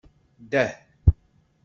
Dah. 0.51 0.71